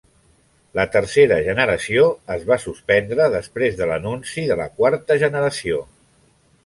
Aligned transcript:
La 0.77 0.83
tercera 0.93 1.35
generació 1.47 2.07
es 2.37 2.47
va 2.51 2.57
suspendre 2.63 3.29
després 3.37 3.77
de 3.83 3.89
l'anunci 3.93 4.47
de 4.53 4.59
la 4.63 4.67
quarta 4.81 5.19
generació. 5.27 5.85